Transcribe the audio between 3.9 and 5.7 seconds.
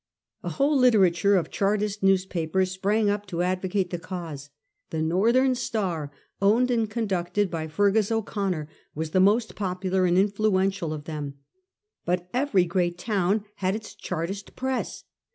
the cause. The Northern